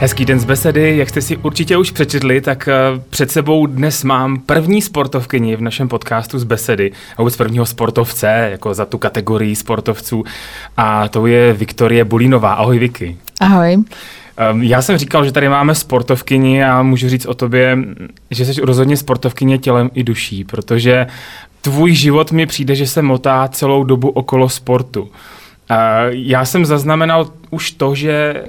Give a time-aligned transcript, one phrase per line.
[0.00, 2.74] Hezký den z besedy, jak jste si určitě už přečetli, tak eh,
[3.10, 8.48] před sebou dnes mám první sportovkyni v našem podcastu z besedy, a vůbec prvního sportovce,
[8.50, 10.24] jako za tu kategorii sportovců,
[10.76, 12.52] a to je Viktorie Bulínová.
[12.52, 13.16] Ahoj Vicky.
[13.40, 13.84] Ahoj.
[14.36, 17.78] Ehm, já jsem říkal, že tady máme sportovkyni a můžu říct o tobě,
[18.30, 21.06] že jsi rozhodně sportovkyně tělem i duší, protože
[21.60, 25.08] tvůj život mi přijde, že se motá celou dobu okolo sportu.
[26.08, 28.44] Já jsem zaznamenal už to, že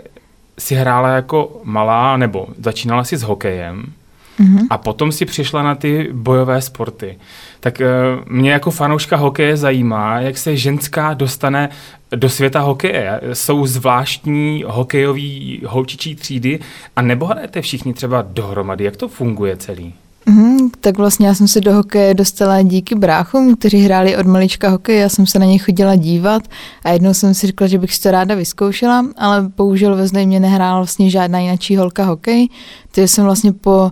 [0.59, 3.93] si hrála jako malá, nebo začínala si s hokejem,
[4.39, 4.67] mm-hmm.
[4.69, 7.17] a potom si přišla na ty bojové sporty.
[7.59, 11.69] Tak uh, mě jako fanouška hokeje zajímá, jak se ženská dostane
[12.15, 13.21] do světa hokeje.
[13.33, 16.59] Jsou zvláštní hokejový holčičí třídy
[16.95, 18.83] a nebo hrajete všichni třeba dohromady?
[18.83, 19.93] Jak to funguje celý?
[20.25, 24.69] Mm, tak vlastně já jsem se do hokeje dostala díky bráchům, kteří hráli od malička
[24.69, 26.43] hokej, já jsem se na ně chodila dívat
[26.83, 30.39] a jednou jsem si řekla, že bych si to ráda vyzkoušela, ale bohužel ve mě
[30.39, 32.49] nehrála vlastně žádná jináčí holka hokej,
[32.91, 33.91] takže jsem vlastně po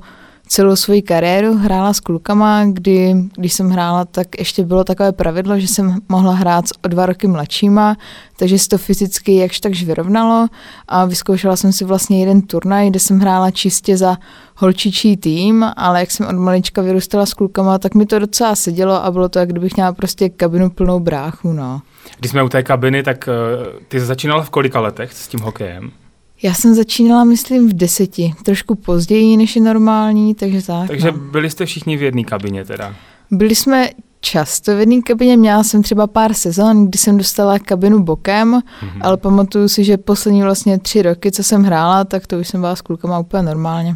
[0.50, 5.60] celou svoji kariéru hrála s klukama, kdy, když jsem hrála, tak ještě bylo takové pravidlo,
[5.60, 7.98] že jsem mohla hrát s o dva roky mladšíma,
[8.38, 10.48] takže se to fyzicky jakž takž vyrovnalo
[10.88, 14.18] a vyzkoušela jsem si vlastně jeden turnaj, kde jsem hrála čistě za
[14.56, 19.06] holčičí tým, ale jak jsem od malička vyrůstala s klukama, tak mi to docela sedělo
[19.06, 21.82] a bylo to, jak kdybych měla prostě kabinu plnou bráchu, no.
[22.20, 25.92] Když jsme u té kabiny, tak uh, ty začínala v kolika letech s tím hokejem?
[26.44, 30.88] Já jsem začínala, myslím, v deseti, trošku později, než je normální, takže tak.
[30.88, 31.18] Takže no.
[31.18, 32.96] byli jste všichni v jedné kabině teda?
[33.32, 33.90] Byli jsme
[34.22, 39.00] často v jedné kabině, měla jsem třeba pár sezon, kdy jsem dostala kabinu bokem, mm-hmm.
[39.02, 42.62] ale pamatuju si, že poslední vlastně tři roky, co jsem hrála, tak to už jsem
[42.62, 43.96] byla s klukama úplně normálně.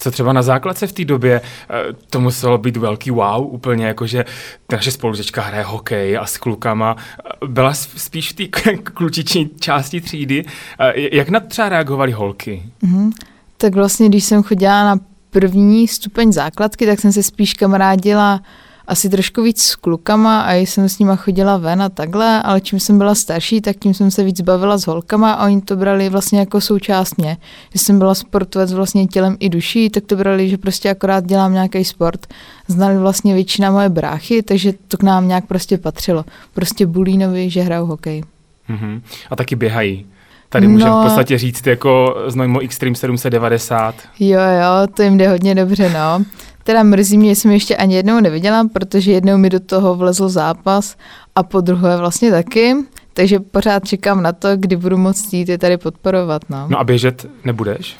[0.00, 1.74] Co třeba na základce v té době, eh,
[2.10, 4.24] to muselo být velký wow, úplně jako, že
[4.72, 6.96] naše spolužečka hraje hokej a s klukama.
[6.96, 10.44] Eh, byla spíš v té klučiční části třídy.
[10.80, 12.62] Eh, jak na třeba reagovaly holky?
[12.82, 13.12] Mm-hmm.
[13.56, 15.00] Tak vlastně, když jsem chodila na
[15.30, 18.40] první stupeň základky, tak jsem se spíš kamarádila
[18.88, 22.80] asi trošku víc s klukama a jsem s nima chodila ven a takhle, ale čím
[22.80, 26.08] jsem byla starší, tak tím jsem se víc bavila s holkama a oni to brali
[26.08, 27.36] vlastně jako součást mě.
[27.70, 31.52] Když jsem byla sportovec vlastně tělem i duší, tak to brali, že prostě akorát dělám
[31.52, 32.26] nějaký sport.
[32.68, 36.24] Znali vlastně většina moje bráchy, takže to k nám nějak prostě patřilo.
[36.54, 38.22] Prostě Bulínovi, že hrajou hokej.
[38.70, 39.00] Mm-hmm.
[39.30, 40.06] A taky běhají.
[40.48, 43.94] Tady můžeme no, v podstatě říct jako Znojmo Extreme 790.
[44.20, 46.24] Jo, jo, to jim jde hodně dobře, no.
[46.68, 50.28] Teda mrzí mě, že jsem ještě ani jednou neviděla, protože jednou mi do toho vlezl
[50.28, 50.96] zápas
[51.34, 52.74] a po druhé vlastně taky.
[53.12, 56.42] Takže pořád čekám na to, kdy budu moct jít je tady podporovat.
[56.48, 57.96] No, no a běžet nebudeš?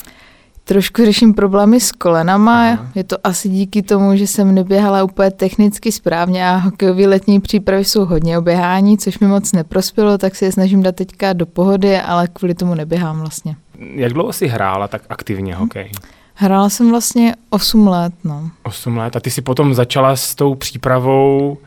[0.65, 2.73] Trošku řeším problémy s kolenama.
[2.73, 2.87] Aha.
[2.95, 7.85] Je to asi díky tomu, že jsem neběhala úplně technicky správně a hokejové letní přípravy
[7.85, 11.97] jsou hodně oběhání, což mi moc neprospělo, tak se je snažím dát teďka do pohody,
[11.97, 13.57] ale kvůli tomu neběhám vlastně.
[13.95, 15.85] Jak dlouho jsi hrála tak aktivně hokej?
[15.85, 16.18] Hmm.
[16.41, 18.51] Hrála jsem vlastně 8 let, no.
[18.63, 21.59] 8 let a ty si potom začala s tou přípravou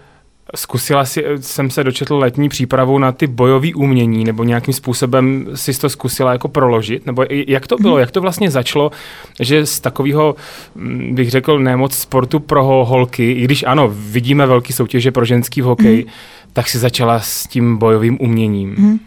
[0.55, 5.79] Zkusila si, jsem se dočetl letní přípravu na ty bojové umění, nebo nějakým způsobem si
[5.79, 7.05] to zkusila jako proložit?
[7.05, 7.97] Nebo jak to bylo?
[7.97, 8.91] Jak to vlastně začalo,
[9.39, 10.35] že z takového,
[10.75, 15.61] mm, bych řekl, nemoc sportu pro holky, i když ano, vidíme velký soutěže pro ženský
[15.61, 16.11] v hokeji, mm.
[16.53, 18.75] tak si začala s tím bojovým uměním.
[18.77, 18.99] Mm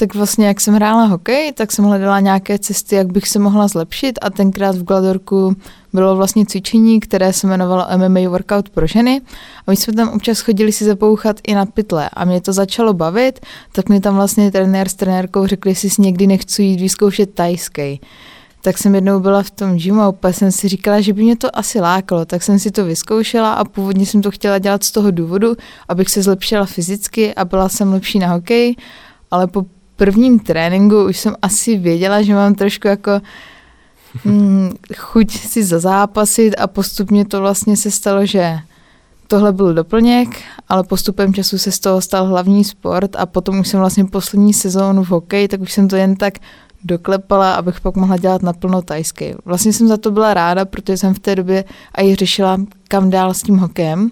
[0.00, 3.68] tak vlastně jak jsem hrála hokej, tak jsem hledala nějaké cesty, jak bych se mohla
[3.68, 4.18] zlepšit.
[4.22, 5.56] A tenkrát v Gladorku
[5.92, 9.20] bylo vlastně cvičení, které se jmenovalo MMA Workout pro ženy.
[9.66, 12.10] A my jsme tam občas chodili si zapouchat i na pytle.
[12.12, 13.40] A mě to začalo bavit,
[13.72, 18.00] tak mi tam vlastně trenér s trenérkou řekli, jestli si někdy nechci jít vyzkoušet tajský.
[18.62, 21.36] Tak jsem jednou byla v tom gymu a úplně jsem si říkala, že by mě
[21.36, 24.90] to asi lákalo, tak jsem si to vyzkoušela a původně jsem to chtěla dělat z
[24.90, 25.56] toho důvodu,
[25.88, 28.76] abych se zlepšila fyzicky a byla jsem lepší na hokej,
[29.30, 29.64] ale po
[30.00, 33.20] prvním tréninku už jsem asi věděla, že mám trošku jako
[34.24, 38.58] mm, chuť si zazápasit a postupně to vlastně se stalo, že
[39.26, 40.28] tohle byl doplněk,
[40.68, 44.54] ale postupem času se z toho stal hlavní sport a potom už jsem vlastně poslední
[44.54, 46.34] sezónu v hokeji, tak už jsem to jen tak
[46.84, 49.34] doklepala, abych pak mohla dělat naplno tajsky.
[49.44, 51.64] Vlastně jsem za to byla ráda, protože jsem v té době
[52.02, 52.56] i řešila,
[52.88, 54.10] kam dál s tím hokejem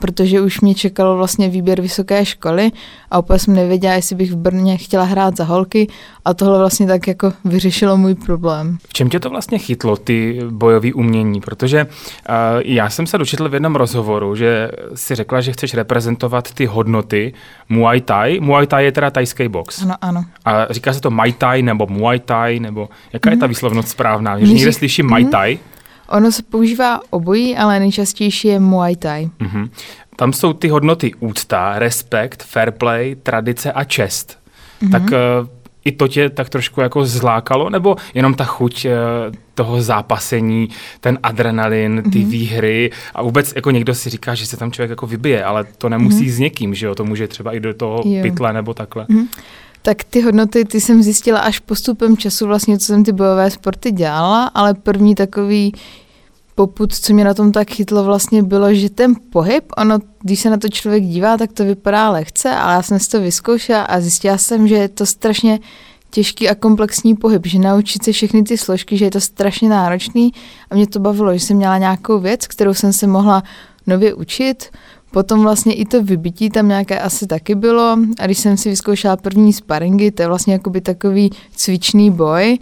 [0.00, 2.70] protože už mě čekalo vlastně výběr vysoké školy
[3.10, 5.88] a úplně jsem nevěděla, jestli bych v Brně chtěla hrát za holky
[6.24, 8.78] a tohle vlastně tak jako vyřešilo můj problém.
[8.88, 11.40] V čem tě to vlastně chytlo, ty bojové umění?
[11.40, 12.34] Protože uh,
[12.64, 17.32] já jsem se dočetl v jednom rozhovoru, že si řekla, že chceš reprezentovat ty hodnoty
[17.68, 18.40] Muay Thai.
[18.40, 19.82] Muay Thai je teda tajský box.
[19.82, 20.24] Ano, ano.
[20.44, 23.32] A říká se to Muay Thai nebo Muay Thai, nebo jaká mm-hmm.
[23.32, 23.50] je ta mhm.
[23.50, 24.38] výslovnost správná?
[24.38, 25.30] Že někde slyším Muay mhm.
[25.30, 25.71] Thai, mm-hmm
[26.12, 29.30] Ono se používá obojí, ale nejčastější je Muay Thai.
[29.40, 29.70] Mm-hmm.
[30.16, 34.38] Tam jsou ty hodnoty úcta, respekt, fair play, tradice a čest.
[34.82, 34.90] Mm-hmm.
[34.90, 35.48] Tak uh,
[35.84, 38.92] i to tě tak trošku jako zlákalo, nebo jenom ta chuť eh,
[39.54, 40.68] toho zápasení,
[41.00, 42.26] ten adrenalin, ty mm-hmm.
[42.26, 45.88] výhry a vůbec jako někdo si říká, že se tam člověk jako vybije, ale to
[45.88, 46.34] nemusí mm-hmm.
[46.34, 48.22] s někým, že jo, to může třeba i do toho jo.
[48.22, 49.04] pytle nebo takhle.
[49.04, 49.26] Mm-hmm.
[49.82, 53.92] Tak ty hodnoty, ty jsem zjistila až postupem času vlastně, co jsem ty bojové sporty
[53.92, 55.74] dělala, ale první takový
[56.54, 60.50] poput, co mě na tom tak chytlo vlastně bylo, že ten pohyb, ono, když se
[60.50, 64.00] na to člověk dívá, tak to vypadá lehce, ale já jsem si to vyzkoušela a
[64.00, 65.60] zjistila jsem, že je to strašně
[66.10, 70.32] těžký a komplexní pohyb, že naučit se všechny ty složky, že je to strašně náročný
[70.70, 73.42] a mě to bavilo, že jsem měla nějakou věc, kterou jsem se mohla
[73.86, 74.70] nově učit,
[75.12, 79.16] Potom vlastně i to vybití tam nějaké asi taky bylo a když jsem si vyzkoušela
[79.16, 82.58] první sparingy, to je vlastně jakoby takový cvičný boj,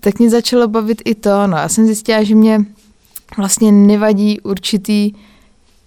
[0.00, 1.46] tak mě začalo bavit i to.
[1.46, 2.64] No já jsem zjistila, že mě
[3.36, 5.12] vlastně nevadí určitý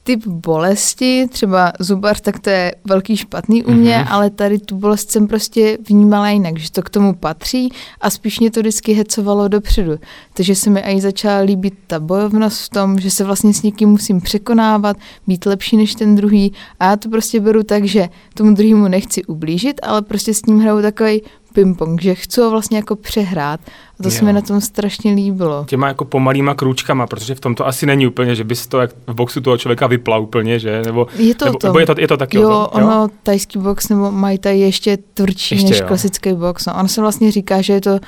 [0.03, 4.13] typ bolesti, třeba zubar, tak to je velký špatný u mě, mm-hmm.
[4.13, 7.69] ale tady tu bolest jsem prostě vnímala jinak, že to k tomu patří
[8.01, 9.99] a spíš mě to vždycky hecovalo dopředu.
[10.33, 13.89] Takže se mi i začala líbit ta bojovnost v tom, že se vlastně s někým
[13.89, 14.97] musím překonávat,
[15.27, 19.23] být lepší než ten druhý a já to prostě beru tak, že tomu druhému nechci
[19.25, 21.21] ublížit, ale prostě s ním hraju takový
[21.53, 23.59] ping-pong, že chci ho vlastně jako přehrát.
[23.99, 24.11] A to jo.
[24.11, 25.65] se mi na tom strašně líbilo.
[25.67, 28.91] Těma jako pomalýma krůčkama, protože v tom to asi není úplně, že bys to jak
[29.07, 30.81] v boxu toho člověka vypla úplně, že?
[30.85, 31.67] Nebo, je to nebo, to.
[31.67, 33.09] nebo je, to, je to taky jo, o tom, ono, jo?
[33.23, 35.87] tajský box nebo Muay Thai je ještě tvrdší ještě, než jo.
[35.87, 36.65] klasický box.
[36.65, 37.99] No, on se vlastně říká, že je to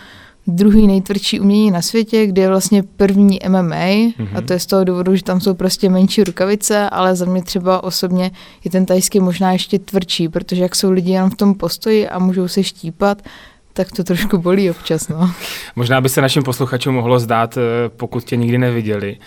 [0.47, 4.27] druhý nejtvrdší umění na světě, kde je vlastně první MMA mm-hmm.
[4.35, 7.43] a to je z toho důvodu, že tam jsou prostě menší rukavice, ale za mě
[7.43, 8.31] třeba osobně
[8.63, 12.19] je ten tajský možná ještě tvrdší, protože jak jsou lidi jenom v tom postoji a
[12.19, 13.21] můžou se štípat,
[13.73, 15.31] tak to trošku bolí občas, no.
[15.75, 19.17] Možná by se našim posluchačům mohlo zdát, eh, pokud tě nikdy neviděli,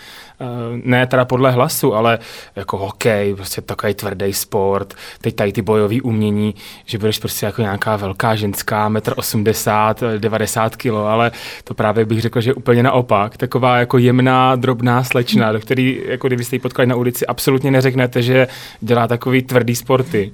[0.40, 0.44] eh,
[0.84, 2.18] ne teda podle hlasu, ale
[2.56, 6.54] jako hokej, prostě takový tvrdý sport, teď tady ty bojové umění,
[6.84, 11.30] že budeš prostě jako nějaká velká ženská, metr 80, 90 kilo, ale
[11.64, 16.26] to právě bych řekl, že úplně naopak, taková jako jemná, drobná slečna, do který, jako
[16.26, 18.48] kdybyste ji potkali na ulici, absolutně neřeknete, že
[18.80, 20.32] dělá takový tvrdý sporty.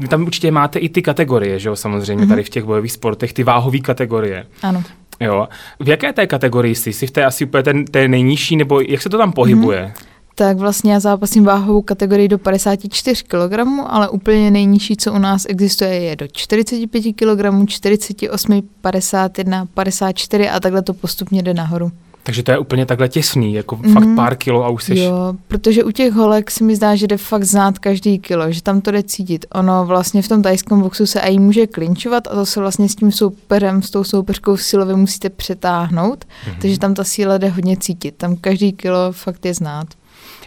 [0.00, 2.28] Vy tam určitě máte i ty kategorie, že jo, samozřejmě mm-hmm.
[2.28, 4.46] tady v těch bojových sportech, ty váhové kategorie.
[4.62, 4.82] Ano.
[5.20, 5.48] Jo.
[5.80, 6.92] V jaké té kategorii jsi?
[6.92, 9.92] Jsi v té asi úplně ten, té nejnižší, nebo jak se to tam pohybuje?
[9.94, 10.16] Mm-hmm.
[10.38, 15.46] Tak vlastně já zápasím váhovou kategorii do 54 kg, ale úplně nejnižší, co u nás
[15.48, 21.90] existuje, je do 45 kg, 48, 51, 54 a takhle to postupně jde nahoru.
[22.26, 23.92] Takže to je úplně takhle těsný, jako mm.
[23.92, 24.98] fakt pár kilo a už jsi...
[24.98, 28.62] Jo, protože u těch holek se mi zdá, že jde fakt znát každý kilo, že
[28.62, 29.46] tam to jde cítit.
[29.54, 32.94] Ono vlastně v tom tajském boxu se i může klinčovat a to se vlastně s
[32.94, 36.54] tím souperem, s tou soupeřkou silově musíte přetáhnout, mm.
[36.60, 38.14] takže tam ta síla jde hodně cítit.
[38.16, 39.86] Tam každý kilo fakt je znát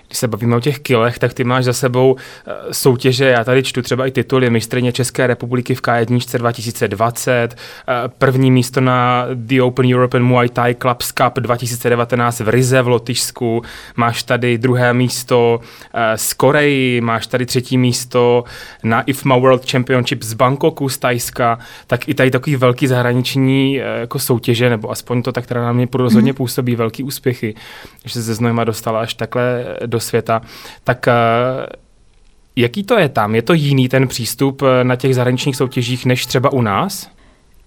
[0.09, 2.15] když se bavíme o těch kilech, tak ty máš za sebou
[2.47, 7.94] eh, soutěže, já tady čtu třeba i tituly mistrně České republiky v K1 2020, eh,
[8.17, 13.61] první místo na The Open European Muay Thai Clubs Cup 2019 v Rize v Lotyšsku,
[13.95, 15.59] máš tady druhé místo
[15.94, 18.44] eh, z Koreji, máš tady třetí místo
[18.83, 24.19] na IFMA World Championship z Bangkoku z Tajska, tak i tady takový velký zahraniční jako
[24.19, 26.35] soutěže, nebo aspoň to tak teda na mě rozhodně mm-hmm.
[26.35, 27.56] působí velký úspěchy,
[28.06, 30.41] že se ze Znojma dostala až takhle do do světa,
[30.83, 31.13] tak eh,
[32.56, 33.35] jaký to je tam?
[33.35, 37.09] Je to jiný ten přístup eh, na těch zahraničních soutěžích než třeba u nás?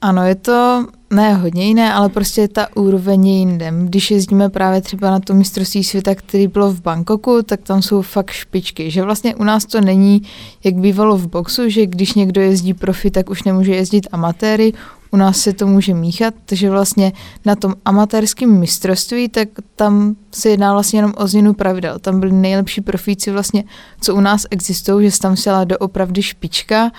[0.01, 3.73] Ano, je to ne hodně jiné, ale prostě ta úroveň je jinde.
[3.85, 8.03] Když jezdíme právě třeba na to mistrovství světa, který bylo v Bangkoku, tak tam jsou
[8.03, 8.91] fakt špičky.
[8.91, 10.23] Že vlastně u nás to není,
[10.65, 14.73] jak bývalo v boxu, že když někdo jezdí profi, tak už nemůže jezdit amatéry.
[15.13, 17.13] U nás se to může míchat, takže vlastně
[17.45, 21.99] na tom amatérském mistrovství, tak tam se jedná vlastně jenom o změnu pravidel.
[21.99, 23.65] Tam byli nejlepší profíci vlastně,
[24.01, 26.91] co u nás existují, že se tam sjela doopravdy špička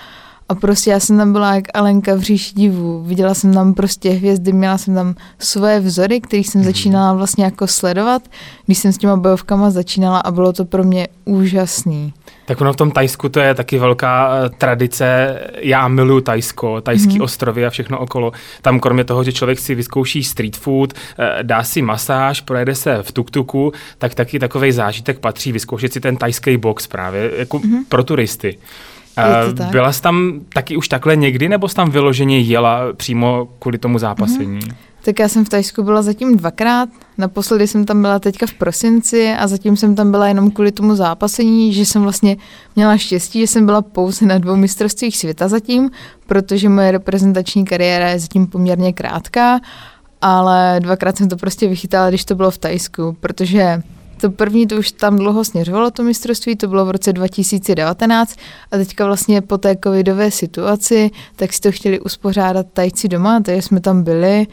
[0.48, 3.02] a prostě já jsem tam byla jak Alenka v říši divu.
[3.02, 6.64] Viděla jsem tam prostě hvězdy, měla jsem tam svoje vzory, které jsem mm.
[6.64, 8.22] začínala vlastně jako sledovat,
[8.66, 12.12] když jsem s těma bojovkama začínala a bylo to pro mě úžasný.
[12.46, 15.38] Tak ono v tom Tajsku to je taky velká uh, tradice.
[15.60, 17.20] Já miluju Tajsko, tajský mm.
[17.20, 18.32] ostrovy a všechno okolo.
[18.62, 23.02] Tam kromě toho, že člověk si vyzkouší street food, uh, dá si masáž, projede se
[23.02, 27.84] v tuktuku, tak taky takový zážitek patří vyzkoušet si ten tajský box právě jako mm.
[27.84, 28.58] pro turisty.
[29.18, 33.78] Uh, byla jsi tam taky už takhle někdy, nebo jsi tam vyloženě jela přímo kvůli
[33.78, 34.60] tomu zápasení?
[34.60, 34.74] Mm-hmm.
[35.04, 36.88] Tak já jsem v Tajsku byla zatím dvakrát.
[37.18, 40.96] Naposledy jsem tam byla teďka v prosinci a zatím jsem tam byla jenom kvůli tomu
[40.96, 42.36] zápasení, že jsem vlastně
[42.76, 45.90] měla štěstí, že jsem byla pouze na dvou mistrovstvích světa zatím,
[46.26, 49.60] protože moje reprezentační kariéra je zatím poměrně krátká,
[50.20, 53.82] ale dvakrát jsem to prostě vychytala, když to bylo v Tajsku, protože
[54.24, 58.36] To první, to už tam dlouho směřovalo to mistrovství, to bylo v roce 2019
[58.72, 63.62] a teďka vlastně po té covidové situaci, tak si to chtěli uspořádat tajci doma, takže
[63.62, 64.46] jsme tam byli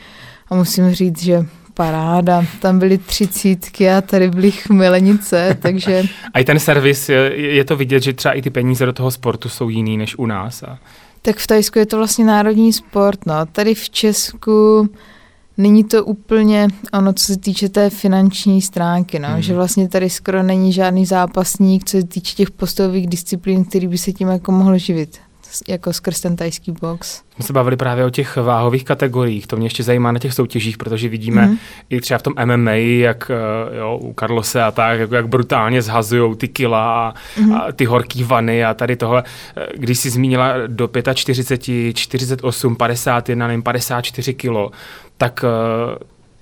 [0.49, 2.45] a musím říct, že paráda.
[2.59, 6.03] Tam byly třicítky a tady byly chmelenice, takže...
[6.33, 9.11] a i ten servis, je, je to vidět, že třeba i ty peníze do toho
[9.11, 10.63] sportu jsou jiný než u nás.
[10.63, 10.79] A...
[11.21, 13.45] Tak v Tajsku je to vlastně národní sport, no.
[13.51, 14.89] Tady v Česku
[15.61, 19.41] není to úplně ono, co se týče té finanční stránky, no, hmm.
[19.41, 23.97] že vlastně tady skoro není žádný zápasník, co se týče těch postových disciplín, který by
[23.97, 25.19] se tím jako mohl živit
[25.67, 27.21] jako skrz ten tajský box.
[27.37, 30.77] My se bavili právě o těch váhových kategoriích, to mě ještě zajímá na těch soutěžích,
[30.77, 31.57] protože vidíme mm.
[31.89, 35.81] i třeba v tom MMA, jak eh, jo, u Carlose a tak, jako jak brutálně
[35.81, 37.53] zhazují ty kila a, mm.
[37.53, 39.23] a ty horký vany a tady tohle.
[39.57, 44.71] Eh, když jsi zmínila do 45, 48, 51, nevím, 54 kilo,
[45.17, 45.97] tak eh,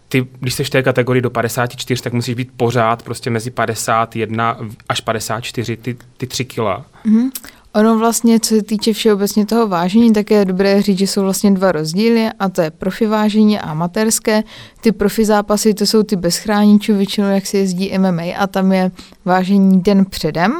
[0.10, 4.58] ty, když jsi v té kategorii do 54, tak musíš být pořád prostě mezi 51
[4.90, 6.86] až 54, ty, ty 3 kila.
[7.04, 7.30] Mm.
[7.74, 11.52] Ono vlastně, co se týče všeobecně toho vážení, tak je dobré říct, že jsou vlastně
[11.52, 14.44] dva rozdíly a to je profi vážení a amatérské.
[14.82, 18.72] Ty profi zápasy, to jsou ty bez chráničů, většinou jak se jezdí MMA a tam
[18.72, 18.92] je
[19.26, 20.54] vážení den předem.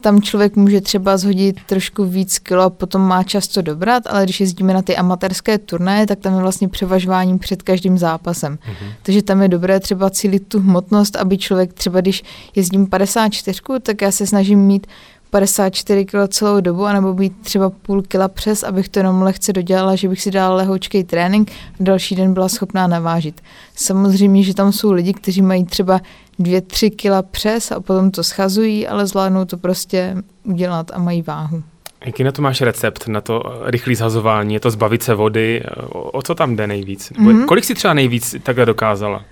[0.00, 4.24] Tam člověk může třeba zhodit trošku víc kilo a potom má čas to dobrat, ale
[4.24, 8.54] když jezdíme na ty amatérské turnaje, tak tam je vlastně převažování před každým zápasem.
[8.54, 8.92] Mm-hmm.
[9.02, 12.22] Takže tam je dobré třeba cílit tu hmotnost, aby člověk třeba, když
[12.54, 14.86] jezdím 54, tak já se snažím mít
[15.30, 19.96] 54 kg celou dobu, anebo být třeba půl kila přes, abych to jenom lehce dodělala,
[19.96, 23.40] že bych si dala lehoučkej trénink a další den byla schopná navážit.
[23.74, 26.00] Samozřejmě, že tam jsou lidi, kteří mají třeba
[26.40, 31.62] 2-3 kila přes a potom to schazují, ale zvládnou to prostě udělat a mají váhu.
[32.04, 34.54] Jaký na to máš recept, na to rychlé zhazování?
[34.54, 35.62] Je to zbavit se vody?
[35.88, 37.12] O, o co tam jde nejvíc?
[37.12, 37.44] Mm-hmm.
[37.44, 39.24] Kolik si třeba nejvíc takhle dokázala?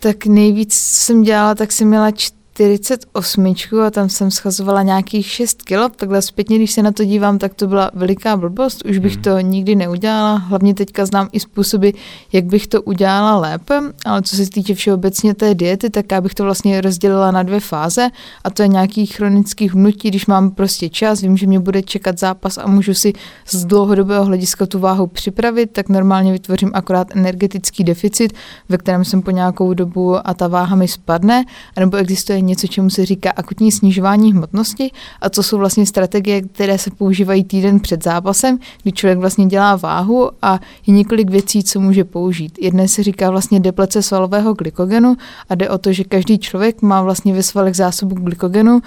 [0.00, 2.10] Tak nejvíc jsem dělala, tak jsem měla
[2.54, 3.54] 48
[3.86, 5.88] a tam jsem schazovala nějakých 6 kilo.
[5.88, 8.84] Takhle zpětně, když se na to dívám, tak to byla veliká blbost.
[8.84, 9.22] Už bych hmm.
[9.22, 10.34] to nikdy neudělala.
[10.34, 11.90] Hlavně teďka znám i způsoby,
[12.32, 13.80] jak bych to udělala lépe.
[14.06, 17.60] Ale co se týče všeobecně té diety, tak já bych to vlastně rozdělila na dvě
[17.60, 18.08] fáze.
[18.44, 22.18] A to je nějaký chronický hnutí, když mám prostě čas, vím, že mě bude čekat
[22.18, 23.12] zápas a můžu si
[23.46, 28.32] z dlouhodobého hlediska tu váhu připravit, tak normálně vytvořím akorát energetický deficit,
[28.68, 31.44] ve kterém jsem po nějakou dobu a ta váha mi spadne.
[31.78, 36.78] Nebo existuje něco, čemu se říká akutní snižování hmotnosti a to jsou vlastně strategie, které
[36.78, 41.80] se používají týden před zápasem, kdy člověk vlastně dělá váhu a je několik věcí, co
[41.80, 42.58] může použít.
[42.60, 45.16] Jedné se říká vlastně deplece svalového glykogenu
[45.48, 48.80] a jde o to, že každý člověk má vlastně ve svalech zásobu glykogenu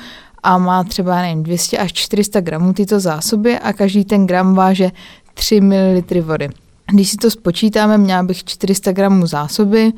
[0.43, 4.91] a má třeba nevím, 200 až 400 gramů tyto zásoby a každý ten gram váže
[5.33, 6.50] 3 ml vody.
[6.91, 9.91] Když si to spočítáme, měla bych 400 gramů zásoby,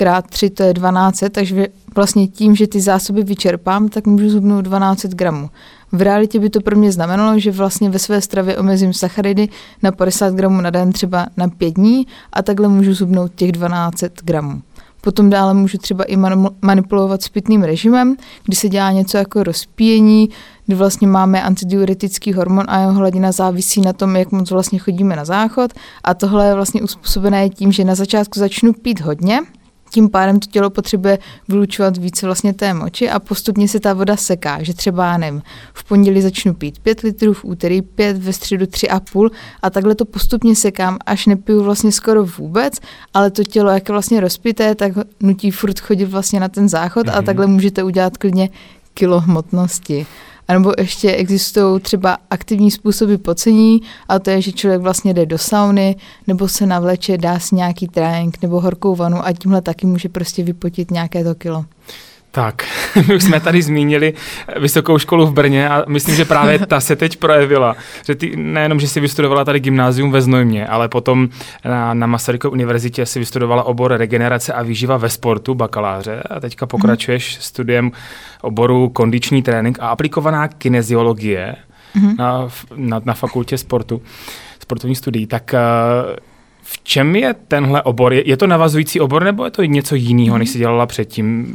[0.00, 4.64] krát 3 to je 12, takže vlastně tím, že ty zásoby vyčerpám, tak můžu zhubnout
[4.64, 5.50] 12 gramů.
[5.92, 9.48] V realitě by to pro mě znamenalo, že vlastně ve své stravě omezím sacharidy
[9.82, 14.04] na 50 gramů na den třeba na 5 dní a takhle můžu zhubnout těch 12
[14.24, 14.62] gramů.
[15.00, 16.16] Potom dále můžu třeba i
[16.62, 20.28] manipulovat s pitným režimem, kdy se dělá něco jako rozpíjení,
[20.66, 25.16] kdy vlastně máme antidiuretický hormon a jeho hladina závisí na tom, jak moc vlastně chodíme
[25.16, 25.72] na záchod.
[26.04, 29.40] A tohle je vlastně uspůsobené tím, že na začátku začnu pít hodně,
[29.90, 31.18] tím pádem to tělo potřebuje
[31.48, 35.42] vylučovat více vlastně té moči a postupně se ta voda seká, že třeba nevím,
[35.74, 39.30] v pondělí začnu pít 5 litrů, v úterý 5, ve středu 3,5
[39.62, 42.80] a takhle to postupně sekám, až nepiju vlastně skoro vůbec,
[43.14, 47.06] ale to tělo, jak je vlastně rozpité, tak nutí furt chodit vlastně na ten záchod
[47.06, 47.14] mm-hmm.
[47.14, 47.24] a mhm.
[47.24, 48.48] takhle můžete udělat klidně
[48.94, 50.06] kilo hmotnosti.
[50.50, 55.26] A nebo ještě existují třeba aktivní způsoby pocení, a to je, že člověk vlastně jde
[55.26, 59.86] do sauny, nebo se navleče, dá si nějaký trénink nebo horkou vanu a tímhle taky
[59.86, 61.64] může prostě vypotit nějaké to kilo.
[62.32, 62.64] Tak,
[63.08, 64.14] my už jsme tady zmínili
[64.58, 67.76] vysokou školu v Brně a myslím, že právě ta se teď projevila.
[68.06, 71.28] Že ty nejenom, že si vystudovala tady gymnázium ve Znojmě, ale potom
[71.64, 76.66] na, na Masarykově univerzitě si vystudovala obor regenerace a výživa ve sportu, bakaláře a teďka
[76.66, 77.42] pokračuješ hmm.
[77.42, 77.92] studiem
[78.42, 81.56] oboru kondiční trénink a aplikovaná kineziologie
[81.94, 82.14] hmm.
[82.18, 84.02] na, na, na fakultě sportu,
[84.60, 85.26] sportovní studií.
[85.26, 86.16] Tak uh,
[86.62, 88.12] v čem je tenhle obor?
[88.12, 91.54] Je, je to navazující obor nebo je to něco jiného, než jsi dělala předtím?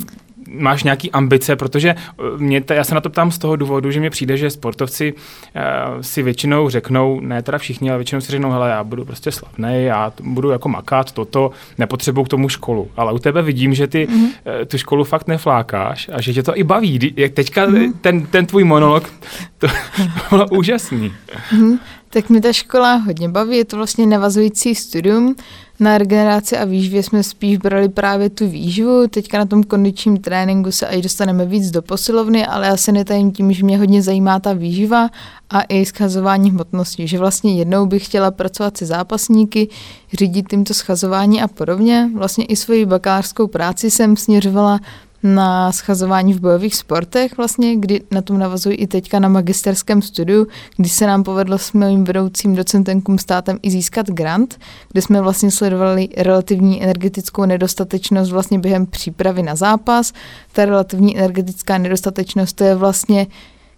[0.59, 3.99] Máš nějaký ambice, protože eh, mě, já se na to ptám z toho důvodu, že
[3.99, 8.51] mě přijde, že sportovci uh, si většinou řeknou, ne teda všichni, ale většinou si řeknou,
[8.51, 12.87] hele, já budu prostě slavný, já budu jako makat toto, nepotřebuji k tomu školu.
[12.97, 14.23] Ale u tebe vidím, že ty mm-hmm.
[14.23, 14.31] uh,
[14.67, 17.13] tu školu fakt neflákáš a že tě to i baví.
[17.15, 17.93] Jak teďka mm-hmm.
[18.01, 19.09] ten, ten tvůj monolog,
[19.57, 19.67] to,
[20.29, 21.13] to bylo úžasný.
[21.51, 21.79] Mm-hmm.
[22.09, 25.35] Tak mi ta škola hodně baví, je to vlastně navazující studium,
[25.79, 29.07] na regeneraci a výživě jsme spíš brali právě tu výživu.
[29.07, 33.31] Teďka na tom kondičním tréninku se až dostaneme víc do posilovny, ale já se netajím
[33.31, 35.09] tím, že mě hodně zajímá ta výživa
[35.49, 37.07] a i schazování hmotnosti.
[37.07, 39.69] Že vlastně jednou bych chtěla pracovat se zápasníky,
[40.13, 42.09] řídit tímto schazování a podobně.
[42.15, 44.79] Vlastně i svoji bakalářskou práci jsem směřovala
[45.25, 50.47] na schazování v bojových sportech, vlastně, kdy na tom navazuji i teďka na magisterském studiu,
[50.77, 54.59] kdy se nám povedlo s mým vedoucím docentem státem i získat grant,
[54.91, 60.13] kde jsme vlastně sledovali relativní energetickou nedostatečnost vlastně během přípravy na zápas.
[60.51, 63.27] Ta relativní energetická nedostatečnost to je vlastně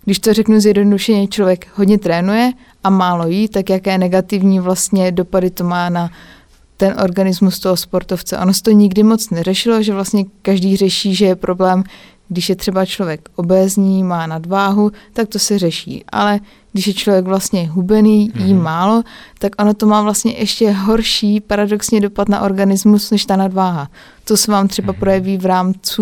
[0.05, 2.51] když to řeknu zjednodušeně, člověk hodně trénuje
[2.83, 6.09] a málo jí, tak jaké negativní vlastně dopady to má na
[6.77, 8.37] ten organismus toho sportovce.
[8.37, 11.83] Ono se to nikdy moc neřešilo, že vlastně každý řeší, že je problém,
[12.29, 16.03] když je třeba člověk obézní, má nadváhu, tak to se řeší.
[16.09, 16.39] Ale
[16.71, 18.63] když je člověk vlastně hubený, jí mm.
[18.63, 19.03] málo,
[19.39, 23.89] tak ono to má vlastně ještě horší paradoxně dopad na organismus než ta nadváha.
[24.23, 24.99] To se vám třeba mm.
[24.99, 26.01] projeví v rámci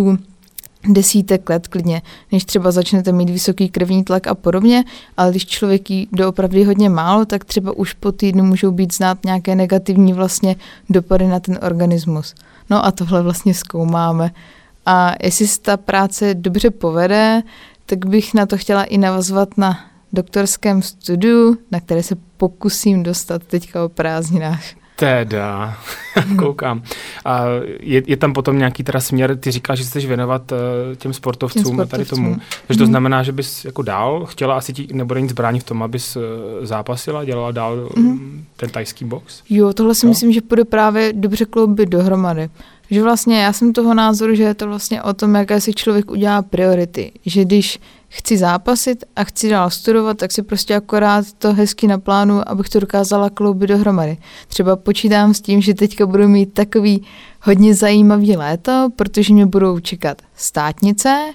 [0.88, 2.02] desítek let klidně,
[2.32, 4.84] než třeba začnete mít vysoký krevní tlak a podobně,
[5.18, 9.26] ale když člověk jí doopravdy hodně málo, tak třeba už po týdnu můžou být znát
[9.26, 10.56] nějaké negativní vlastně
[10.90, 12.36] dopady na ten organismus.
[12.70, 14.32] No a tohle vlastně zkoumáme.
[14.86, 17.44] A jestli se ta práce dobře povede,
[17.86, 19.80] tak bych na to chtěla i navazovat na
[20.14, 24.85] doktorském studiu, na které se pokusím dostat teďka o prázdninách.
[24.96, 25.78] Teda,
[26.38, 26.84] koukám.
[27.26, 27.44] A
[27.80, 30.58] je, je tam potom nějaký teda směr, ty říkáš, že chceš věnovat uh,
[30.96, 32.38] těm sportovcům, těm sportovcům tady tomu.
[32.68, 32.90] Takže to mm.
[32.90, 36.24] znamená, že bys jako dál chtěla, asi ti nebude nic bránit v tom, abys uh,
[36.62, 38.46] zápasila, dělala dál mm.
[38.58, 39.44] ten tajský box?
[39.50, 40.10] Jo, tohle si no.
[40.10, 42.50] myslím, že půjde právě dobře kloubit dohromady.
[42.92, 46.12] Že vlastně já jsem toho názoru, že je to vlastně o tom, jaké si člověk
[46.12, 47.12] udělá priority.
[47.26, 47.80] Že když
[48.18, 52.80] chci zápasit a chci dál studovat, tak si prostě akorát to hezky naplánu, abych to
[52.80, 54.18] dokázala kloubit dohromady.
[54.48, 57.04] Třeba počítám s tím, že teďka budu mít takový
[57.42, 61.32] hodně zajímavý léto, protože mě budou čekat státnice,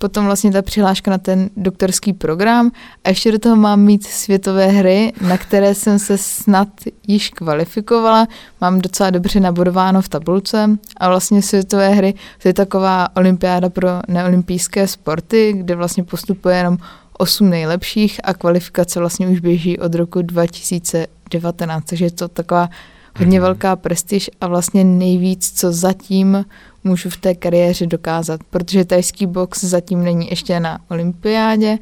[0.00, 2.70] potom vlastně ta přihláška na ten doktorský program.
[3.04, 6.68] A ještě do toho mám mít světové hry, na které jsem se snad
[7.06, 8.28] již kvalifikovala.
[8.60, 10.78] Mám docela dobře nabodováno v tabulce.
[10.96, 16.78] A vlastně světové hry to je taková olympiáda pro neolympijské sporty, kde vlastně postupuje jenom
[17.18, 22.68] osm nejlepších a kvalifikace vlastně už běží od roku 2019, takže je to taková
[23.18, 26.44] hodně velká prestiž a vlastně nejvíc, co zatím
[26.84, 31.78] můžu v té kariéře dokázat, protože tajský box zatím není ještě na olympiádě,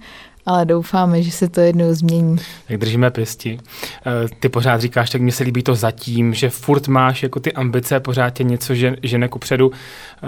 [0.48, 2.36] ale doufáme, že se to jednou změní.
[2.68, 3.58] Tak držíme pěsti.
[4.06, 7.52] Eh, ty pořád říkáš, tak mně se líbí to zatím, že furt máš jako ty
[7.52, 9.72] ambice, pořád tě něco že, žene předu.
[9.72, 10.26] Eh,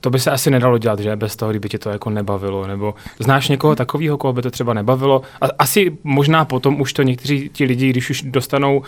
[0.00, 2.66] to by se asi nedalo dělat, že bez toho, kdyby tě to jako nebavilo.
[2.66, 5.22] Nebo znáš někoho takového, koho by to třeba nebavilo?
[5.40, 8.82] A asi možná potom už to někteří ti lidi, když už dostanou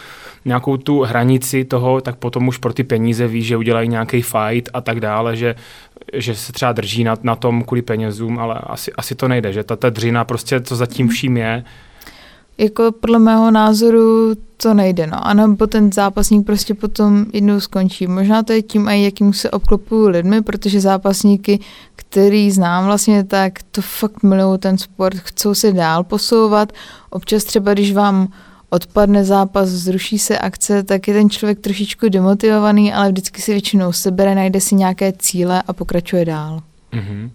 [0.45, 4.69] nějakou tu hranici toho, tak potom už pro ty peníze ví, že udělají nějaký fight
[4.75, 5.55] a tak dále, že
[6.13, 9.65] že se třeba drží na, na tom kvůli penězům, ale asi, asi to nejde, že
[9.65, 11.65] ta, ta dřina prostě, co zatím vším je.
[12.59, 15.27] Jako podle mého názoru to nejde, no.
[15.27, 18.07] A nebo ten zápasník prostě potom jednou skončí.
[18.07, 21.61] Možná to je tím i jakým se obklopují lidmi, protože zápasníky,
[21.97, 26.73] který znám vlastně, tak to fakt milují ten sport, chcou se dál posouvat.
[27.11, 28.29] Občas třeba, když vám
[28.75, 33.93] odpadne zápas, zruší se akce, tak je ten člověk trošičku demotivovaný, ale vždycky si většinou
[33.93, 36.63] sebere, najde si nějaké cíle a pokračuje dál.
[36.95, 37.31] Mm-hmm.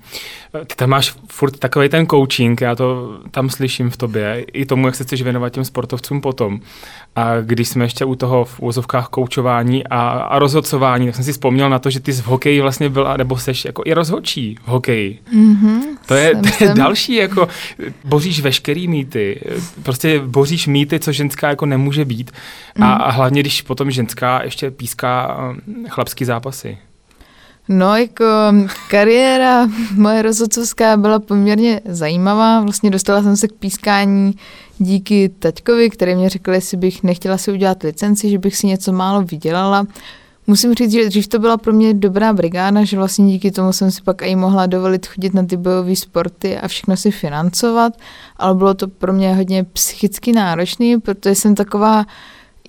[0.65, 4.85] Ty tam máš furt takový ten coaching, já to tam slyším v tobě, i tomu,
[4.85, 6.59] jak se chceš věnovat těm sportovcům potom.
[7.15, 11.31] A když jsme ještě u toho v úzovkách koučování a, a rozhodcování, tak jsem si
[11.31, 14.67] vzpomněl na to, že ty v hokeji vlastně byla, nebo seš jako i rozhodčí v
[14.67, 15.19] hokeji.
[15.35, 17.47] Mm-hmm, to je, to je další, jako
[18.03, 19.41] boříš veškerý mýty,
[19.83, 22.31] prostě boříš mýty, co ženská jako nemůže být.
[22.77, 22.83] Mm.
[22.83, 25.37] A, a hlavně, když potom ženská ještě píská
[25.85, 26.77] eh, chlapský zápasy.
[27.71, 28.25] No, jako
[28.89, 32.61] kariéra moje rozhodcovská byla poměrně zajímavá.
[32.61, 34.35] Vlastně dostala jsem se k pískání
[34.77, 38.91] díky taťkovi, který mě řekl, jestli bych nechtěla si udělat licenci, že bych si něco
[38.91, 39.87] málo vydělala.
[40.47, 43.91] Musím říct, že dřív to byla pro mě dobrá brigáda, že vlastně díky tomu jsem
[43.91, 47.93] si pak i mohla dovolit chodit na ty bojové sporty a všechno si financovat,
[48.37, 52.05] ale bylo to pro mě hodně psychicky náročný, protože jsem taková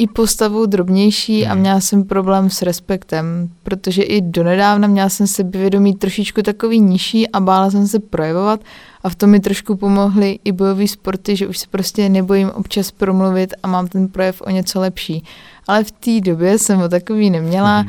[0.00, 1.60] i postavou drobnější a hmm.
[1.60, 7.40] měla jsem problém s respektem, protože i donedávna měla jsem sebevědomí trošičku takový nižší a
[7.40, 8.60] bála jsem se projevovat
[9.02, 12.90] a v tom mi trošku pomohly i bojové sporty, že už se prostě nebojím občas
[12.90, 15.24] promluvit a mám ten projev o něco lepší.
[15.68, 17.88] Ale v té době jsem ho takový neměla mm.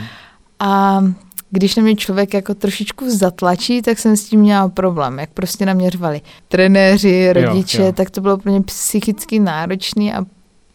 [0.59, 1.03] a
[1.49, 5.65] když na mě člověk jako trošičku zatlačí, tak jsem s tím měla problém, jak prostě
[5.65, 7.91] naměřovali trenéři, rodiče, jo, jo.
[7.91, 10.25] tak to bylo pro mě psychicky náročný a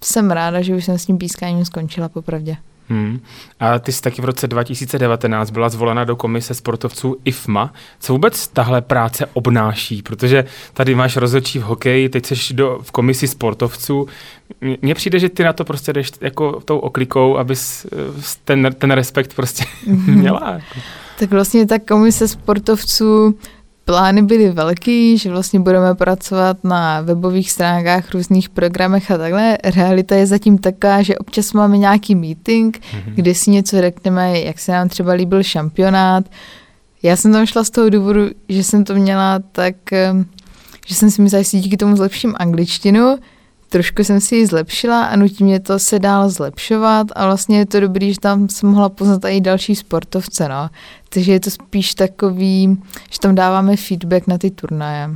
[0.05, 2.57] jsem ráda, že už jsem s tím pískáním skončila popravdě.
[2.89, 3.21] Hmm.
[3.61, 7.73] A ty jsi taky v roce 2019 byla zvolena do komise sportovců IFMA.
[8.01, 10.03] Co vůbec tahle práce obnáší?
[10.03, 14.09] Protože tady máš rozhodčí v hokeji, teď jsi do, v komisi sportovců.
[14.83, 17.87] Mně přijde, že ty na to prostě jdeš jako tou oklikou, abys
[18.45, 19.65] ten, ten respekt prostě
[20.07, 20.51] měla.
[20.51, 20.81] Jako.
[21.19, 23.39] Tak vlastně ta komise sportovců
[23.87, 29.59] plány byly velký, že vlastně budeme pracovat na webových stránkách, různých programech a takhle.
[29.65, 33.13] Realita je zatím taková, že občas máme nějaký meeting, mm-hmm.
[33.15, 36.25] kde si něco řekneme, jak se nám třeba líbil šampionát.
[37.03, 39.75] Já jsem tam šla z toho důvodu, že jsem to měla tak,
[40.87, 43.19] že jsem si myslela, že si díky tomu zlepším angličtinu,
[43.69, 47.67] trošku jsem si ji zlepšila a nutí mě to se dál zlepšovat a vlastně je
[47.67, 50.71] to dobrý, že tam jsem mohla poznat i další sportovce, no.
[51.09, 52.79] Takže je to spíš takový,
[53.11, 55.11] že tam dáváme feedback na ty turnaje,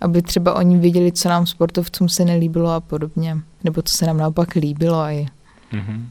[0.00, 4.16] aby třeba oni věděli, co nám sportovcům se nelíbilo a podobně, nebo co se nám
[4.16, 5.26] naopak líbilo i.
[5.72, 6.04] Mm-hmm.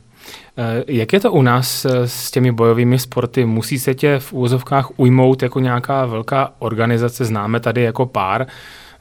[0.87, 3.45] Jak je to u nás eh, s těmi bojovými sporty?
[3.45, 8.47] Musí se tě v úvozovkách ujmout jako nějaká velká organizace, známe tady jako pár,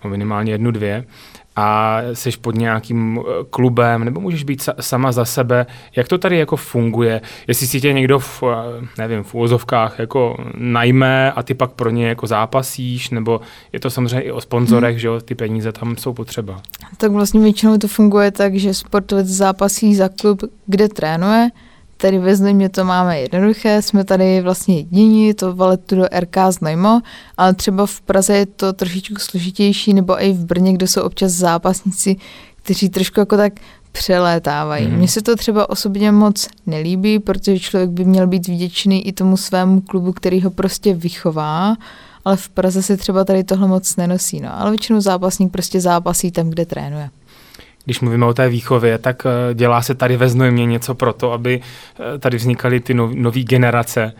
[0.08, 1.04] minimálně jednu, dvě,
[1.60, 5.66] a jsi pod nějakým eh, klubem, nebo můžeš být sama za sebe.
[5.96, 7.20] Jak to tady jako funguje?
[7.48, 11.90] Jestli si tě někdo v, eh, nevím, v úvozovkách jako najme a ty pak pro
[11.90, 13.40] ně jako zápasíš, nebo
[13.72, 14.98] je to samozřejmě i o sponzorech, hmm.
[14.98, 16.60] že jo, ty peníze tam jsou potřeba.
[16.96, 21.48] Tak vlastně většinou to funguje tak, že sportovec zápasí za klub, kde trénuje,
[22.00, 27.00] Tady ve Znojmě to máme jednoduché, jsme tady vlastně jediní, to valetu do RK Znojmo,
[27.36, 31.32] ale třeba v Praze je to trošičku složitější, nebo i v Brně, kde jsou občas
[31.32, 32.16] zápasníci,
[32.62, 33.52] kteří trošku jako tak
[33.92, 34.86] přelétávají.
[34.86, 34.96] Mm.
[34.96, 39.36] Mně se to třeba osobně moc nelíbí, protože člověk by měl být vděčný i tomu
[39.36, 41.76] svému klubu, který ho prostě vychová,
[42.24, 44.40] ale v Praze se třeba tady tohle moc nenosí.
[44.40, 44.60] No.
[44.60, 47.10] Ale většinou zápasník prostě zápasí tam, kde trénuje
[47.90, 51.32] když mluvíme o té výchově, tak eh, dělá se tady ve Znojmě něco pro to,
[51.32, 54.12] aby eh, tady vznikaly ty nové generace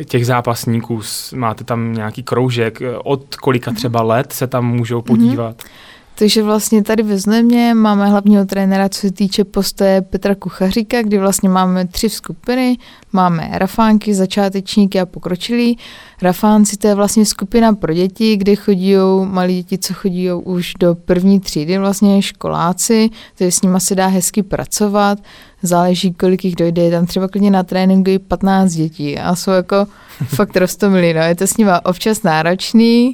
[0.00, 1.00] eh, těch zápasníků.
[1.34, 5.56] Máte tam nějaký kroužek, od kolika třeba let se tam můžou podívat?
[5.56, 5.97] Mm-hmm.
[6.18, 11.18] Takže vlastně tady ve Znojmě máme hlavního trenéra, co se týče postoje Petra Kuchaříka, kdy
[11.18, 12.78] vlastně máme tři skupiny.
[13.12, 15.78] Máme rafánky, začátečníky a pokročilí.
[16.22, 20.94] Rafánci to je vlastně skupina pro děti, kde chodí malí děti, co chodí už do
[20.94, 25.18] první třídy, vlastně školáci, takže s nimi se dá hezky pracovat.
[25.62, 26.82] Záleží, kolik jich dojde.
[26.82, 29.86] Je tam třeba klidně na tréninku i 15 dětí a jsou jako
[30.26, 31.14] fakt rostomilí.
[31.14, 31.20] No.
[31.20, 33.12] Je to s nimi občas náročný,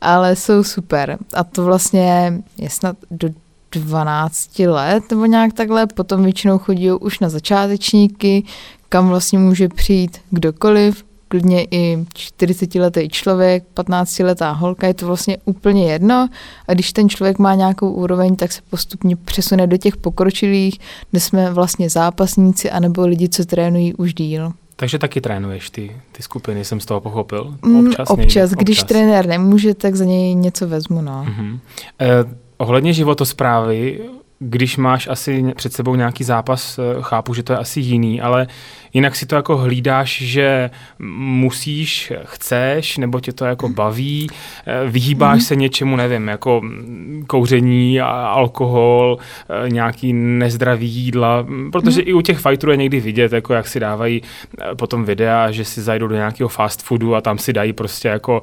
[0.00, 1.18] ale jsou super.
[1.34, 3.28] A to vlastně je snad do
[3.72, 8.44] 12 let nebo nějak takhle, potom většinou chodí už na začátečníky,
[8.88, 15.92] kam vlastně může přijít kdokoliv, klidně i 40-letý člověk, 15-letá holka, je to vlastně úplně
[15.92, 16.28] jedno
[16.68, 20.78] a když ten člověk má nějakou úroveň, tak se postupně přesune do těch pokročilých,
[21.10, 24.52] kde jsme vlastně zápasníci anebo lidi, co trénují už díl.
[24.80, 27.54] Takže taky trénuješ ty, ty skupiny, jsem z toho pochopil?
[27.62, 28.88] Mm, občas, občas když občas.
[28.88, 31.26] trenér nemůže, tak za něj něco vezmu, no.
[31.28, 31.58] Uh-huh.
[32.00, 32.08] Eh,
[32.56, 34.00] ohledně životosprávy,
[34.42, 38.46] když máš asi před sebou nějaký zápas, eh, chápu, že to je asi jiný, ale
[38.92, 44.26] jinak si to jako hlídáš, že musíš, chceš, nebo tě to jako baví,
[44.66, 45.46] eh, vyhýbáš mm-hmm.
[45.46, 46.62] se něčemu, nevím, jako
[47.26, 49.18] kouření, alkohol,
[49.64, 52.08] eh, nějaký nezdravý jídla, protože mm-hmm.
[52.08, 54.22] i u těch fighterů je někdy vidět, jako jak si dávají
[54.76, 58.42] potom videa, že si zajdou do nějakého fast foodu a tam si dají prostě jako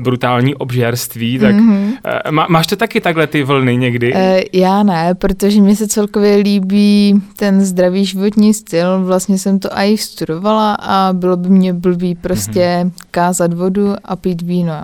[0.00, 1.92] brutální obžerství, tak mm-hmm.
[2.30, 4.12] má, máš to taky takhle ty vlny někdy?
[4.12, 4.20] Uh,
[4.52, 9.04] já ne, protože mi se celkově líbí ten zdravý životní styl.
[9.04, 12.92] Vlastně jsem to i studovala a bylo by mě blbý prostě mm-hmm.
[13.10, 14.74] kázat vodu a pít víno.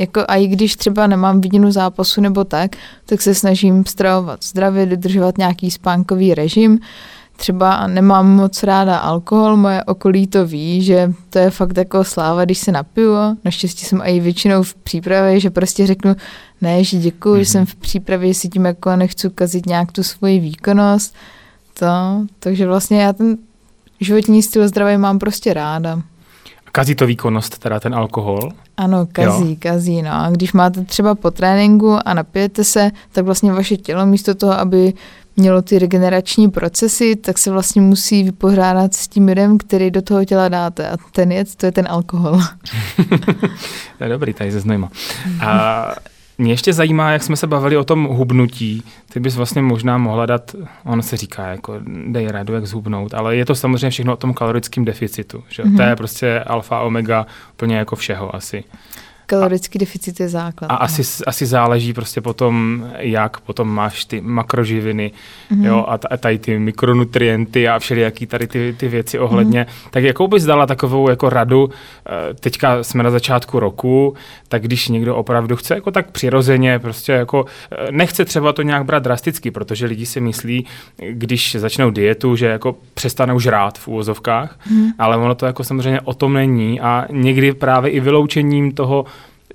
[0.00, 4.86] Jako a i když třeba nemám vidinu zápasu nebo tak, tak se snažím stravovat zdravě,
[4.86, 6.80] dodržovat nějaký spánkový režim.
[7.36, 12.44] Třeba nemám moc ráda alkohol, moje okolí to ví, že to je fakt jako sláva,
[12.44, 13.14] když se napiju.
[13.44, 16.16] Naštěstí jsem i většinou v přípravě, že prostě řeknu,
[16.60, 17.38] ne, že děkuji, mm-hmm.
[17.38, 21.14] že jsem v přípravě, si tím jako nechci kazit nějak tu svoji výkonnost.
[21.78, 21.86] To,
[22.38, 23.36] takže vlastně já ten
[24.00, 26.02] životní styl zdravý mám prostě ráda.
[26.72, 28.52] Kazí to výkonnost, teda ten alkohol?
[28.76, 29.56] Ano, kazí, jo.
[29.58, 30.02] kazí.
[30.02, 30.10] No.
[30.12, 34.52] A když máte třeba po tréninku a napijete se, tak vlastně vaše tělo místo toho,
[34.52, 34.92] aby
[35.36, 40.24] mělo ty regenerační procesy, tak se vlastně musí vypořádat s tím jedem, který do toho
[40.24, 40.88] těla dáte.
[40.88, 42.40] A ten jed, to je ten alkohol.
[43.98, 44.90] to je dobrý, tady se znajma.
[45.40, 45.94] A
[46.38, 48.82] mě ještě zajímá, jak jsme se bavili o tom hubnutí.
[49.12, 53.36] Ty bys vlastně možná mohla dát, on se říká, jako dej radu, jak zhubnout, ale
[53.36, 55.44] je to samozřejmě všechno o tom kalorickém deficitu.
[55.48, 55.62] Že?
[55.62, 55.76] Mm-hmm.
[55.76, 58.64] To je prostě alfa, omega, plně jako všeho asi.
[59.26, 60.68] Kalorický deficit je základ.
[60.68, 65.10] A asi, asi záleží prostě potom, jak potom máš ty makroživiny
[65.50, 65.64] mm-hmm.
[65.64, 69.62] jo, a, t- a tady ty mikronutrienty a všelijaký tady ty, ty věci ohledně.
[69.62, 69.90] Mm-hmm.
[69.90, 74.14] Tak jakou bys dala takovou jako radu, eh, teďka jsme na začátku roku,
[74.48, 78.84] tak když někdo opravdu chce jako tak přirozeně, prostě jako eh, nechce třeba to nějak
[78.84, 80.66] brát drasticky, protože lidi si myslí,
[81.10, 84.92] když začnou dietu, že jako přestanou žrát v úvozovkách, mm-hmm.
[84.98, 89.04] ale ono to jako samozřejmě o tom není a někdy právě i vyloučením toho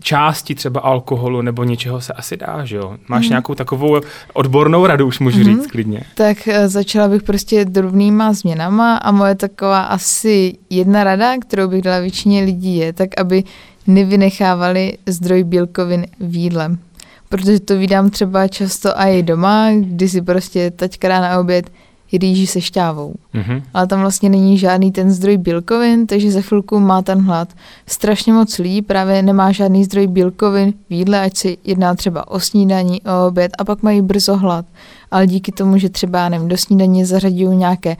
[0.01, 2.97] části třeba alkoholu nebo něčeho se asi dá, že jo?
[3.07, 3.29] Máš mm.
[3.29, 3.99] nějakou takovou
[4.33, 5.43] odbornou radu, už můžu mm.
[5.43, 6.03] říct klidně.
[6.15, 11.81] Tak eh, začala bych prostě drobnýma změnama a moje taková asi jedna rada, kterou bych
[11.81, 13.43] dala většině lidí je, tak aby
[13.87, 16.77] nevynechávali zdroj bílkovin v jídle.
[17.29, 21.71] Protože to vydám třeba často i doma, kdy si prostě taťka dá na oběd
[22.17, 23.13] rýži se šťávou.
[23.35, 23.63] Mm-hmm.
[23.73, 27.49] Ale tam vlastně není žádný ten zdroj bílkovin, takže za chvilku má ten hlad.
[27.87, 32.39] Strašně moc lidí právě nemá žádný zdroj bílkovin v jídle, ať se jedná třeba o
[32.39, 34.65] snídaní, o oběd a pak mají brzo hlad.
[35.11, 37.97] Ale díky tomu, že třeba nevím, do snídaně zařadí nějaké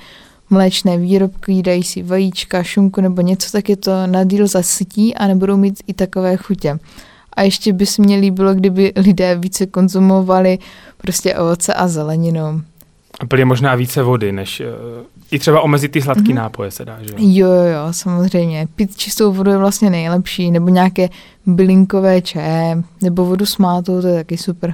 [0.50, 5.28] mléčné výrobky, dají si vajíčka, šunku nebo něco, tak je to na díl zasytí a
[5.28, 6.80] nebudou mít i takové chutě.
[7.34, 10.60] A ještě by se mně líbilo, kdyby lidé více konzumovali
[10.98, 12.62] prostě ovoce a zeleninu.
[13.22, 14.66] A pili možná více vody, než uh,
[15.32, 16.36] i třeba omezit ty sladký mm-hmm.
[16.36, 17.16] nápoje se dá, že jo?
[17.18, 18.68] Jo, jo, samozřejmě.
[18.76, 21.10] Pít čistou vodu je vlastně nejlepší, nebo nějaké
[21.46, 24.74] bylinkové čaje, nebo vodu s mátou, to je taky super.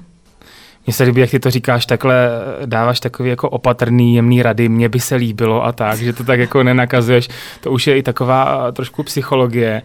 [0.88, 2.30] Mně se líbí, jak ty to říkáš, takhle
[2.66, 6.40] dáváš takový jako opatrný, jemný rady, mně by se líbilo a tak, že to tak
[6.40, 7.30] jako nenakazuješ.
[7.62, 9.82] To už je i taková trošku psychologie.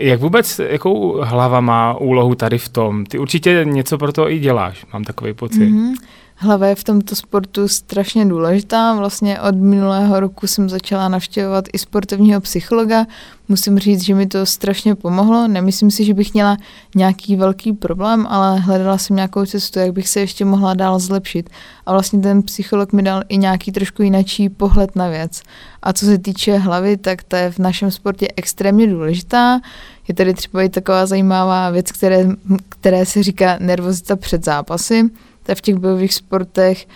[0.00, 3.06] Jak vůbec, jakou hlava má úlohu tady v tom?
[3.06, 5.70] Ty určitě něco pro to i děláš, mám takový pocit.
[5.70, 5.94] Mm-hmm
[6.36, 8.94] hlava je v tomto sportu strašně důležitá.
[8.94, 13.06] Vlastně od minulého roku jsem začala navštěvovat i sportovního psychologa.
[13.48, 15.48] Musím říct, že mi to strašně pomohlo.
[15.48, 16.56] Nemyslím si, že bych měla
[16.94, 21.50] nějaký velký problém, ale hledala jsem nějakou cestu, jak bych se ještě mohla dál zlepšit.
[21.86, 24.24] A vlastně ten psycholog mi dal i nějaký trošku jiný
[24.56, 25.42] pohled na věc.
[25.82, 29.60] A co se týče hlavy, tak ta je v našem sportě extrémně důležitá.
[30.08, 32.26] Je tady třeba i taková zajímavá věc, které,
[32.68, 35.10] které se říká nervozita před zápasy
[35.46, 36.86] to v těch bojových sportech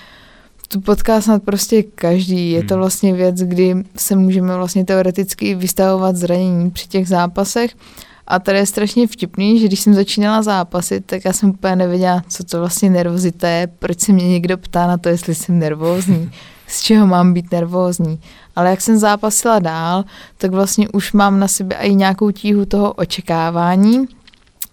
[0.72, 2.50] tu potká snad prostě každý.
[2.50, 2.80] Je to hmm.
[2.80, 7.70] vlastně věc, kdy se můžeme vlastně teoreticky vystavovat zranění při těch zápasech.
[8.26, 12.22] A tady je strašně vtipný, že když jsem začínala zápasy, tak já jsem úplně nevěděla,
[12.28, 16.30] co to vlastně nervozita je, proč se mě někdo ptá na to, jestli jsem nervózní,
[16.66, 18.20] z čeho mám být nervózní.
[18.56, 20.04] Ale jak jsem zápasila dál,
[20.38, 24.06] tak vlastně už mám na sebe i nějakou tíhu toho očekávání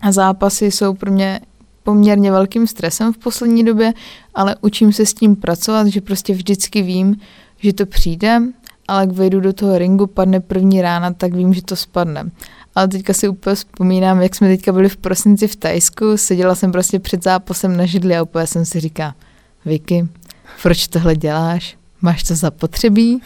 [0.02, 1.40] a zápasy jsou pro mě
[1.88, 3.94] poměrně velkým stresem v poslední době,
[4.36, 7.16] ale učím se s tím pracovat, že prostě vždycky vím,
[7.58, 8.42] že to přijde,
[8.88, 12.30] ale jak vejdu do toho ringu, padne první rána, tak vím, že to spadne.
[12.76, 16.72] Ale teďka si úplně vzpomínám, jak jsme teďka byli v prosinci v Tajsku, seděla jsem
[16.72, 19.16] prostě před zápasem na židli a úplně jsem si říká,
[19.66, 20.08] Vicky,
[20.64, 21.78] proč tohle děláš?
[22.02, 23.22] Máš to zapotřebí?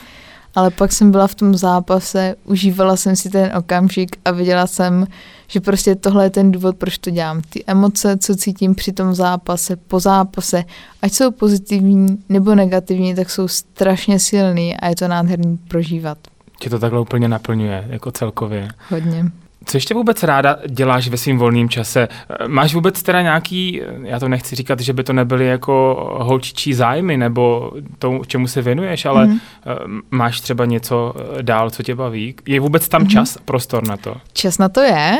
[0.55, 5.07] Ale pak jsem byla v tom zápase, užívala jsem si ten okamžik a viděla jsem,
[5.47, 7.41] že prostě tohle je ten důvod, proč to dělám.
[7.49, 10.63] Ty emoce, co cítím při tom zápase, po zápase,
[11.01, 16.17] ať jsou pozitivní nebo negativní, tak jsou strašně silný a je to nádherný prožívat.
[16.59, 18.67] Tě to takhle úplně naplňuje, jako celkově.
[18.89, 19.31] Hodně.
[19.65, 22.07] Co ještě vůbec ráda děláš ve svém volném čase?
[22.47, 27.17] Máš vůbec teda nějaký, já to nechci říkat, že by to nebyly jako holčičí zájmy
[27.17, 30.01] nebo to, čemu se věnuješ, ale mm-hmm.
[30.11, 32.35] máš třeba něco dál, co tě baví?
[32.45, 33.11] Je vůbec tam mm-hmm.
[33.11, 34.15] čas, prostor na to?
[34.33, 35.17] Čas na to je.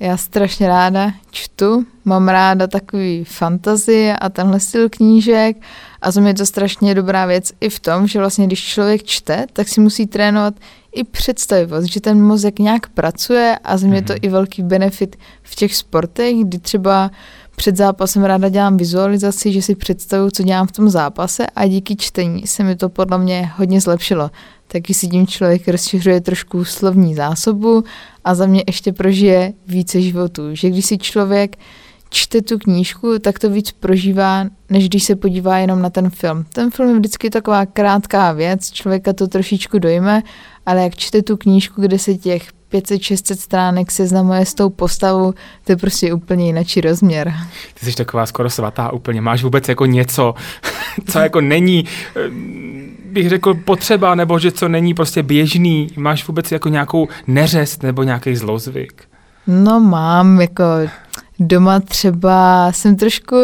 [0.00, 5.56] Já strašně ráda čtu, mám ráda takový fantazie a tenhle styl knížek
[6.02, 9.04] a za mě je to strašně dobrá věc i v tom, že vlastně když člověk
[9.04, 10.54] čte, tak si musí trénovat
[10.94, 14.06] i představivost, že ten mozek nějak pracuje a za mě mm-hmm.
[14.06, 14.20] to mhm.
[14.22, 17.10] i velký benefit v těch sportech, kdy třeba
[17.56, 21.96] před zápasem ráda dělám vizualizaci, že si představuju, co dělám v tom zápase a díky
[21.96, 24.30] čtení se mi to podle mě hodně zlepšilo.
[24.66, 27.84] Taky si tím člověk rozšiřuje trošku slovní zásobu
[28.24, 30.54] a za mě ještě prožije více životů.
[30.54, 31.56] Že když si člověk
[32.10, 36.44] čte tu knížku, tak to víc prožívá, než když se podívá jenom na ten film.
[36.52, 40.22] Ten film je vždycky taková krátká věc, člověka to trošičku dojme,
[40.66, 45.32] ale jak čte tu knížku, kde se těch 500-600 stránek seznamuje s tou postavou,
[45.64, 47.34] to je prostě úplně jiný rozměr.
[47.80, 49.20] Ty jsi taková skoro svatá úplně.
[49.20, 50.34] Máš vůbec jako něco,
[51.10, 51.84] co jako není,
[52.16, 52.20] eh,
[53.12, 55.88] bych řekl, potřeba, nebo že co není prostě běžný.
[55.96, 59.04] Máš vůbec jako nějakou neřest nebo nějaký zlozvyk?
[59.46, 60.64] No mám, jako
[61.38, 63.36] doma třeba jsem trošku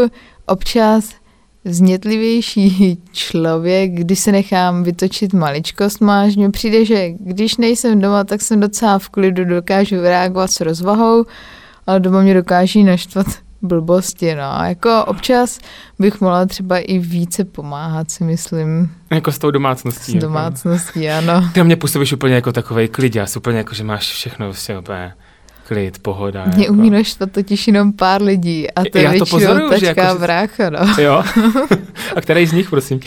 [0.47, 1.20] občas
[1.65, 8.43] vznětlivější člověk, když se nechám vytočit maličkost, máš, mně přijde, že když nejsem doma, tak
[8.43, 11.25] jsem docela v klidu, dokážu reagovat s rozvahou,
[11.87, 13.27] ale doma mě dokáží naštvat
[13.63, 14.65] blbosti, no.
[14.65, 15.59] Jako občas
[15.99, 18.91] bych mohla třeba i více pomáhat, si myslím.
[19.11, 20.13] Jako s tou domácností.
[20.13, 20.27] S jako.
[20.27, 21.31] domácností, jako.
[21.31, 21.51] ano.
[21.55, 25.13] Ty mě působíš úplně jako takovej kliděs, úplně jako, že máš všechno vlastně úplně
[25.71, 26.45] klid, pohoda.
[26.45, 26.73] Mě jako.
[26.73, 30.79] umí naštvat totiž jenom pár lidí a to je většinou pozoruju, tačka jako, brácha, no.
[31.03, 31.23] Jo?
[32.17, 33.01] a který z nich, prosím?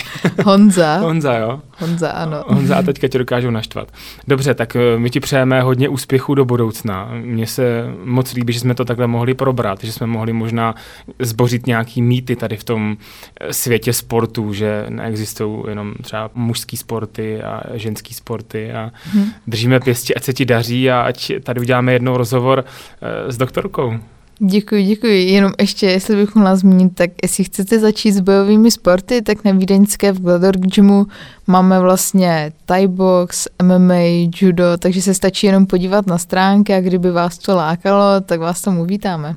[0.43, 0.97] Honza.
[1.08, 1.62] Honza, jo?
[1.78, 2.43] Honza, ano.
[2.47, 3.88] Honza a teďka tě dokážou naštvat.
[4.28, 7.10] Dobře, tak eh, my ti přejeme hodně úspěchů do budoucna.
[7.13, 10.76] Mně se moc líbí, že jsme to takhle mohli probrat, že jsme mohli možná
[11.19, 12.97] zbořit nějaký mýty tady v tom
[13.39, 19.26] eh, světě sportu, že neexistují jenom třeba mužský sporty a ženský sporty a hmm.
[19.47, 23.93] držíme pěstí, ať se ti daří a ať tady uděláme jednou rozhovor eh, s doktorkou.
[24.39, 25.29] Děkuji, děkuji.
[25.29, 29.51] Jenom ještě, jestli bych mohla zmínit, tak jestli chcete začít s bojovými sporty, tak na
[29.51, 31.07] Vídeňské v Glador Gymu
[31.47, 37.11] máme vlastně Thai box, MMA, judo, takže se stačí jenom podívat na stránky a kdyby
[37.11, 39.35] vás to lákalo, tak vás tam uvítáme.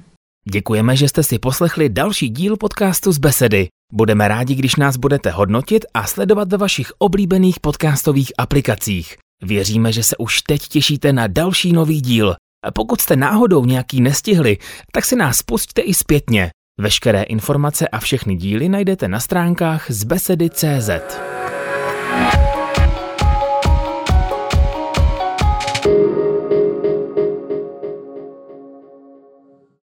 [0.53, 3.69] Děkujeme, že jste si poslechli další díl podcastu z Besedy.
[3.93, 9.17] Budeme rádi, když nás budete hodnotit a sledovat ve vašich oblíbených podcastových aplikacích.
[9.43, 12.35] Věříme, že se už teď těšíte na další nový díl.
[12.75, 14.59] Pokud jste náhodou nějaký nestihli,
[14.93, 16.51] tak si nás pustíte i zpětně.
[16.81, 20.91] Veškeré informace a všechny díly najdete na stránkách zbesedy.cz.
[22.17, 22.46] thank you